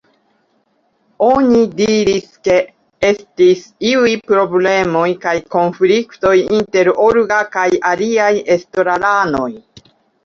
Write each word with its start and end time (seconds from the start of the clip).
Oni 1.25 1.59
diris 1.81 2.39
ke 2.47 2.55
estis 3.11 3.61
iuj 3.91 4.15
problemoj 4.31 5.05
kaj 5.27 5.37
konfliktoj 5.59 6.35
inter 6.47 6.93
Olga 7.07 7.41
kaj 7.59 7.69
aliaj 7.95 8.33
estraranoj. 8.57 9.51